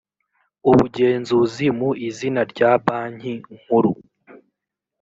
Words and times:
ubugenzuzi 0.69 1.65
mu 1.77 1.89
izina 2.09 2.41
rya 2.51 2.71
banki 2.83 3.33
nkuru 3.57 3.91